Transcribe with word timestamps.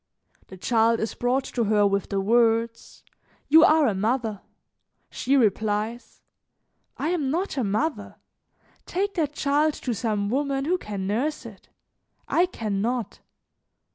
The 0.47 0.57
child 0.57 0.99
is 0.99 1.13
brought 1.13 1.43
to 1.43 1.65
her 1.65 1.85
with 1.85 2.09
the 2.09 2.19
words: 2.19 3.03
'You 3.49 3.63
are 3.63 3.85
a 3.85 3.93
mother.' 3.93 4.41
She 5.11 5.37
replies: 5.37 6.23
'I 6.97 7.09
am 7.09 7.29
not 7.29 7.55
a 7.55 7.63
mother; 7.63 8.15
take 8.87 9.13
that 9.13 9.33
child 9.33 9.75
to 9.75 9.93
some 9.93 10.27
woman 10.27 10.65
who 10.65 10.79
can 10.79 11.05
nurse 11.05 11.45
it. 11.45 11.69
I 12.27 12.47
can 12.47 12.81
not.' 12.81 13.19